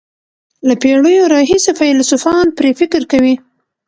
[0.67, 3.35] له پېړیو راهیسې فیلسوفان پرې فکر کوي.